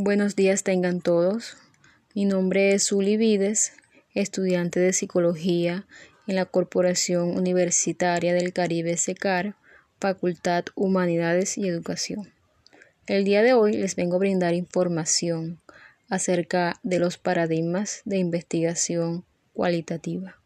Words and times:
Buenos 0.00 0.36
días 0.36 0.62
tengan 0.62 1.00
todos. 1.00 1.56
Mi 2.14 2.24
nombre 2.24 2.72
es 2.72 2.86
Zuli 2.86 3.16
Vides, 3.16 3.72
estudiante 4.14 4.78
de 4.78 4.92
Psicología 4.92 5.88
en 6.28 6.36
la 6.36 6.44
Corporación 6.44 7.36
Universitaria 7.36 8.32
del 8.32 8.52
Caribe 8.52 8.96
SECAR, 8.96 9.56
Facultad 9.98 10.66
Humanidades 10.76 11.58
y 11.58 11.66
Educación. 11.66 12.32
El 13.08 13.24
día 13.24 13.42
de 13.42 13.54
hoy 13.54 13.72
les 13.72 13.96
vengo 13.96 14.14
a 14.14 14.18
brindar 14.20 14.54
información 14.54 15.60
acerca 16.08 16.78
de 16.84 17.00
los 17.00 17.18
paradigmas 17.18 18.02
de 18.04 18.18
investigación 18.18 19.24
cualitativa. 19.52 20.36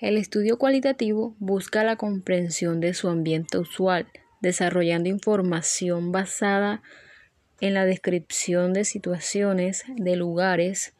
El 0.00 0.16
estudio 0.16 0.56
cualitativo 0.56 1.36
busca 1.38 1.84
la 1.84 1.96
comprensión 1.96 2.80
de 2.80 2.94
su 2.94 3.10
ambiente 3.10 3.58
usual, 3.58 4.06
desarrollando 4.40 5.10
información 5.10 6.12
basada 6.12 6.76
en 6.76 7.05
la 7.60 7.84
descripción 7.84 8.72
de 8.72 8.84
situaciones, 8.84 9.84
de 9.88 10.16
lugares, 10.16 10.94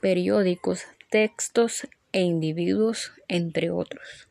periódicos, 0.00 0.84
textos 1.10 1.88
e 2.12 2.22
individuos, 2.22 3.12
entre 3.28 3.70
otros. 3.70 4.28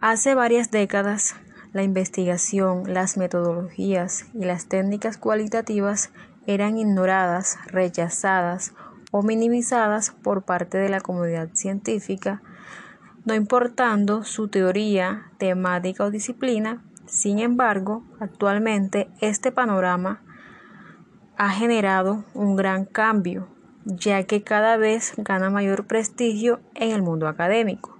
Hace 0.00 0.34
varias 0.34 0.70
décadas, 0.70 1.36
la 1.72 1.84
investigación, 1.84 2.92
las 2.92 3.16
metodologías 3.16 4.26
y 4.34 4.44
las 4.44 4.66
técnicas 4.68 5.16
cualitativas 5.16 6.10
eran 6.46 6.76
ignoradas, 6.76 7.56
rechazadas 7.66 8.74
o 9.12 9.22
minimizadas 9.22 10.10
por 10.10 10.42
parte 10.42 10.78
de 10.78 10.88
la 10.88 11.00
comunidad 11.00 11.50
científica 11.54 12.42
no 13.24 13.34
importando 13.34 14.24
su 14.24 14.48
teoría, 14.48 15.30
temática 15.38 16.04
o 16.04 16.10
disciplina. 16.10 16.82
Sin 17.06 17.38
embargo, 17.38 18.04
actualmente 18.20 19.08
este 19.20 19.52
panorama 19.52 20.22
ha 21.36 21.50
generado 21.50 22.24
un 22.34 22.56
gran 22.56 22.84
cambio, 22.84 23.48
ya 23.84 24.24
que 24.24 24.42
cada 24.42 24.76
vez 24.76 25.14
gana 25.16 25.50
mayor 25.50 25.86
prestigio 25.86 26.60
en 26.74 26.92
el 26.92 27.02
mundo 27.02 27.28
académico. 27.28 27.98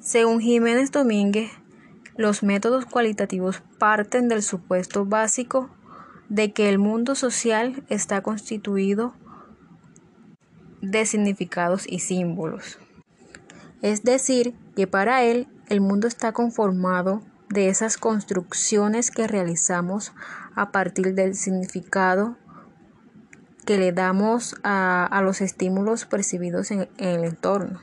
Según 0.00 0.40
Jiménez 0.40 0.92
Domínguez, 0.92 1.50
los 2.16 2.42
métodos 2.42 2.84
cualitativos 2.86 3.62
parten 3.78 4.28
del 4.28 4.42
supuesto 4.42 5.04
básico 5.04 5.70
de 6.28 6.52
que 6.52 6.68
el 6.68 6.78
mundo 6.78 7.14
social 7.14 7.82
está 7.88 8.22
constituido 8.22 9.14
de 10.80 11.06
significados 11.06 11.86
y 11.88 12.00
símbolos. 12.00 12.78
Es 13.84 14.02
decir, 14.02 14.54
que 14.76 14.86
para 14.86 15.24
él 15.24 15.46
el 15.68 15.82
mundo 15.82 16.08
está 16.08 16.32
conformado 16.32 17.20
de 17.50 17.68
esas 17.68 17.98
construcciones 17.98 19.10
que 19.10 19.28
realizamos 19.28 20.14
a 20.54 20.72
partir 20.72 21.14
del 21.14 21.34
significado 21.34 22.38
que 23.66 23.76
le 23.76 23.92
damos 23.92 24.56
a, 24.64 25.20
los 25.22 25.42
estímulos 25.42 26.06
percibidos 26.06 26.70
en, 26.70 26.88
el 26.96 27.24
entorno. 27.24 27.78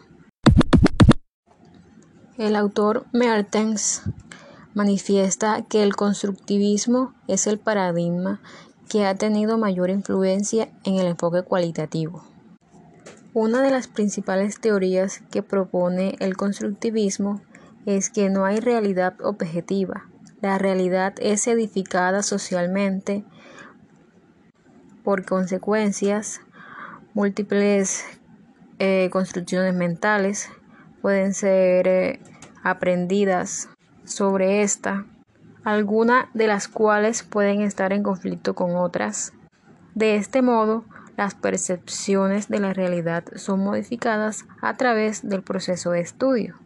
El 2.35 2.55
autor 2.55 3.05
Mertens 3.13 4.01
manifiesta 4.73 5.67
que 5.69 5.83
el 5.83 5.95
constructivismo 5.95 7.13
es 7.27 7.45
el 7.45 7.59
paradigma 7.59 8.41
que 8.89 9.05
ha 9.05 9.13
tenido 9.13 9.59
mayor 9.59 9.91
influencia 9.91 10.67
en 10.83 10.95
el 10.95 11.05
enfoque 11.05 11.43
cualitativo. 11.43 12.30
Una 13.33 13.61
de 13.61 13.71
las 13.71 13.87
principales 13.87 14.59
teorías 14.59 15.21
que 15.31 15.41
propone 15.41 16.15
el 16.19 16.35
constructivismo 16.35 17.41
es 17.85 18.09
que 18.09 18.29
no 18.29 18.45
hay 18.45 18.59
realidad 18.59 19.15
objetiva. 19.21 20.09
La 20.41 20.57
realidad 20.57 21.13
es 21.17 21.47
edificada 21.47 22.23
socialmente 22.23 23.23
por 25.03 25.25
consecuencias, 25.25 26.41
múltiples 27.13 28.03
eh, 28.79 29.09
construcciones 29.11 29.75
mentales 29.75 30.49
pueden 31.01 31.33
ser 31.33 31.87
eh, 31.87 32.19
aprendidas 32.63 33.69
sobre 34.03 34.61
esta, 34.61 35.05
algunas 35.63 36.25
de 36.33 36.47
las 36.47 36.67
cuales 36.67 37.23
pueden 37.23 37.61
estar 37.61 37.93
en 37.93 38.03
conflicto 38.03 38.55
con 38.55 38.75
otras. 38.75 39.33
De 39.95 40.15
este 40.15 40.41
modo, 40.41 40.85
las 41.21 41.35
percepciones 41.35 42.49
de 42.49 42.59
la 42.59 42.73
realidad 42.73 43.23
son 43.35 43.59
modificadas 43.59 44.45
a 44.59 44.75
través 44.75 45.21
del 45.21 45.43
proceso 45.43 45.91
de 45.91 45.99
estudio. 45.99 46.57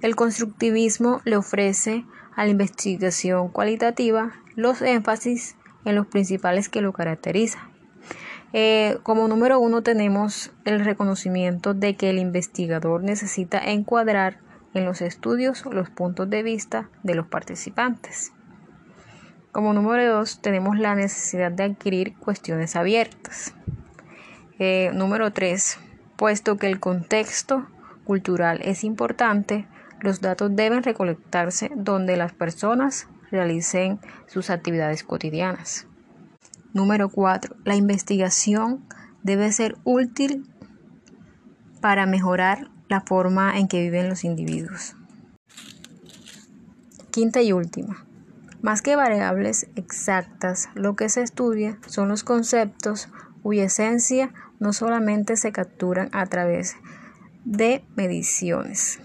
El 0.00 0.14
constructivismo 0.14 1.22
le 1.24 1.36
ofrece 1.36 2.04
a 2.36 2.44
la 2.44 2.52
investigación 2.52 3.48
cualitativa 3.48 4.30
los 4.54 4.80
énfasis 4.80 5.56
en 5.84 5.96
los 5.96 6.06
principales 6.06 6.68
que 6.68 6.82
lo 6.82 6.92
caracterizan. 6.92 7.62
Eh, 8.52 8.98
como 9.02 9.26
número 9.26 9.58
uno 9.58 9.82
tenemos 9.82 10.52
el 10.64 10.84
reconocimiento 10.84 11.74
de 11.74 11.96
que 11.96 12.10
el 12.10 12.18
investigador 12.18 13.02
necesita 13.02 13.58
encuadrar 13.58 14.38
en 14.72 14.84
los 14.84 15.00
estudios 15.00 15.66
los 15.66 15.90
puntos 15.90 16.30
de 16.30 16.44
vista 16.44 16.90
de 17.02 17.16
los 17.16 17.26
participantes. 17.26 18.30
Como 19.56 19.72
número 19.72 20.18
dos, 20.18 20.42
tenemos 20.42 20.78
la 20.78 20.94
necesidad 20.94 21.50
de 21.50 21.62
adquirir 21.62 22.14
cuestiones 22.18 22.76
abiertas. 22.76 23.54
Eh, 24.58 24.90
número 24.92 25.32
tres, 25.32 25.78
puesto 26.16 26.58
que 26.58 26.66
el 26.66 26.78
contexto 26.78 27.66
cultural 28.04 28.60
es 28.62 28.84
importante, 28.84 29.66
los 30.02 30.20
datos 30.20 30.54
deben 30.54 30.82
recolectarse 30.82 31.70
donde 31.74 32.18
las 32.18 32.34
personas 32.34 33.08
realicen 33.30 33.98
sus 34.26 34.50
actividades 34.50 35.02
cotidianas. 35.04 35.86
Número 36.74 37.08
cuatro, 37.08 37.56
la 37.64 37.76
investigación 37.76 38.84
debe 39.22 39.50
ser 39.52 39.78
útil 39.84 40.46
para 41.80 42.04
mejorar 42.04 42.68
la 42.90 43.00
forma 43.00 43.58
en 43.58 43.68
que 43.68 43.80
viven 43.80 44.10
los 44.10 44.22
individuos. 44.22 44.96
Quinta 47.10 47.40
y 47.40 47.52
última, 47.52 48.05
más 48.66 48.82
que 48.82 48.96
variables 48.96 49.68
exactas, 49.76 50.70
lo 50.74 50.96
que 50.96 51.08
se 51.08 51.22
estudia 51.22 51.78
son 51.86 52.08
los 52.08 52.24
conceptos 52.24 53.08
cuya 53.44 53.62
esencia 53.62 54.34
no 54.58 54.72
solamente 54.72 55.36
se 55.36 55.52
capturan 55.52 56.08
a 56.10 56.26
través 56.26 56.74
de 57.44 57.84
mediciones. 57.94 58.98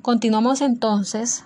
Continuamos 0.00 0.62
entonces 0.62 1.44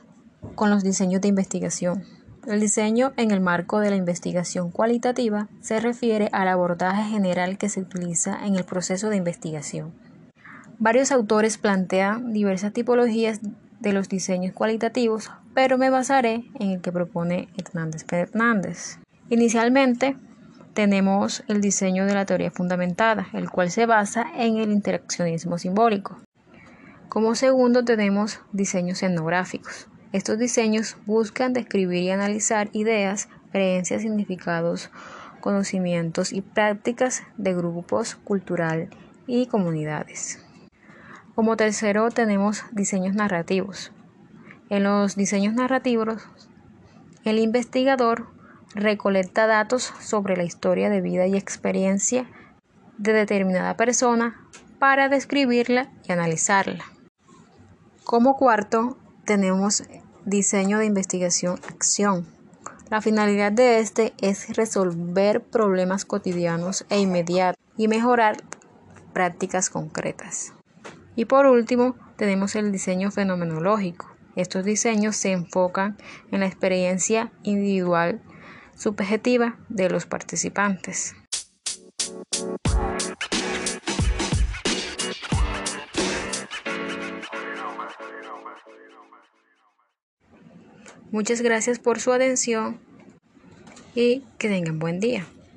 con 0.54 0.70
los 0.70 0.84
diseños 0.84 1.20
de 1.20 1.26
investigación. 1.26 2.04
El 2.46 2.60
diseño 2.60 3.12
en 3.16 3.32
el 3.32 3.40
marco 3.40 3.80
de 3.80 3.90
la 3.90 3.96
investigación 3.96 4.70
cualitativa 4.70 5.48
se 5.62 5.80
refiere 5.80 6.28
al 6.30 6.46
abordaje 6.46 7.10
general 7.10 7.58
que 7.58 7.68
se 7.68 7.80
utiliza 7.80 8.46
en 8.46 8.54
el 8.54 8.62
proceso 8.62 9.08
de 9.08 9.16
investigación. 9.16 10.13
Varios 10.78 11.12
autores 11.12 11.56
plantean 11.56 12.32
diversas 12.32 12.72
tipologías 12.72 13.40
de 13.80 13.92
los 13.92 14.08
diseños 14.08 14.52
cualitativos, 14.52 15.30
pero 15.54 15.78
me 15.78 15.90
basaré 15.90 16.44
en 16.58 16.70
el 16.70 16.80
que 16.80 16.90
propone 16.90 17.48
Hernández 17.56 18.04
Fernández. 18.04 18.98
Inicialmente, 19.30 20.16
tenemos 20.74 21.44
el 21.46 21.60
diseño 21.60 22.06
de 22.06 22.14
la 22.14 22.26
teoría 22.26 22.50
fundamentada, 22.50 23.28
el 23.32 23.48
cual 23.50 23.70
se 23.70 23.86
basa 23.86 24.26
en 24.36 24.56
el 24.56 24.72
interaccionismo 24.72 25.58
simbólico. 25.58 26.18
Como 27.08 27.36
segundo 27.36 27.84
tenemos 27.84 28.40
diseños 28.52 29.02
etnográficos. 29.02 29.86
Estos 30.12 30.38
diseños 30.38 30.96
buscan 31.06 31.52
describir 31.52 32.02
y 32.02 32.10
analizar 32.10 32.70
ideas, 32.72 33.28
creencias, 33.52 34.02
significados, 34.02 34.90
conocimientos 35.40 36.32
y 36.32 36.40
prácticas 36.40 37.22
de 37.36 37.54
grupos 37.54 38.16
cultural 38.16 38.88
y 39.26 39.46
comunidades. 39.46 40.44
Como 41.34 41.56
tercero 41.56 42.10
tenemos 42.10 42.62
diseños 42.70 43.16
narrativos. 43.16 43.90
En 44.70 44.84
los 44.84 45.16
diseños 45.16 45.54
narrativos, 45.54 46.22
el 47.24 47.38
investigador 47.38 48.28
recolecta 48.74 49.48
datos 49.48 49.92
sobre 50.00 50.36
la 50.36 50.44
historia 50.44 50.90
de 50.90 51.00
vida 51.00 51.26
y 51.26 51.36
experiencia 51.36 52.30
de 52.98 53.12
determinada 53.12 53.76
persona 53.76 54.40
para 54.78 55.08
describirla 55.08 55.90
y 56.08 56.12
analizarla. 56.12 56.84
Como 58.04 58.36
cuarto, 58.36 58.96
tenemos 59.24 59.82
diseño 60.24 60.78
de 60.78 60.86
investigación-acción. 60.86 62.26
La 62.90 63.00
finalidad 63.00 63.50
de 63.50 63.80
este 63.80 64.14
es 64.20 64.56
resolver 64.56 65.42
problemas 65.42 66.04
cotidianos 66.04 66.86
e 66.90 67.00
inmediatos 67.00 67.60
y 67.76 67.88
mejorar 67.88 68.36
prácticas 69.12 69.68
concretas. 69.68 70.54
Y 71.16 71.26
por 71.26 71.46
último, 71.46 71.96
tenemos 72.16 72.56
el 72.56 72.72
diseño 72.72 73.10
fenomenológico. 73.10 74.14
Estos 74.36 74.64
diseños 74.64 75.16
se 75.16 75.32
enfocan 75.32 75.96
en 76.32 76.40
la 76.40 76.46
experiencia 76.46 77.32
individual 77.44 78.20
subjetiva 78.76 79.56
de 79.68 79.88
los 79.88 80.06
participantes. 80.06 81.14
Muchas 91.12 91.42
gracias 91.42 91.78
por 91.78 92.00
su 92.00 92.12
atención 92.12 92.80
y 93.94 94.24
que 94.36 94.48
tengan 94.48 94.80
buen 94.80 94.98
día. 94.98 95.24